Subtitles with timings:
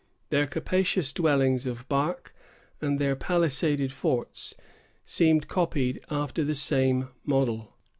[0.31, 2.33] Their capacious dwellings of bark,
[2.81, 4.55] and their palisaded forts,
[5.05, 7.75] seemed copied after the same model.